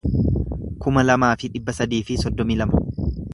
[0.85, 2.83] kuma lamaa fi dhibba sadii fi soddomii lama